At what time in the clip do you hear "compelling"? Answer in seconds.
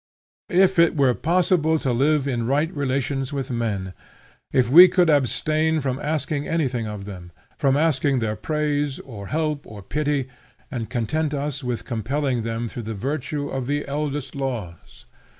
11.85-12.41